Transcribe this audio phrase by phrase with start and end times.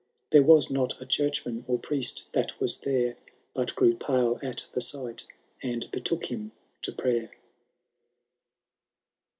[0.31, 3.17] There was not a churchman or priest that was there,
[3.53, 5.27] But grew pale at the sight,
[5.61, 7.29] and betook him to prayer.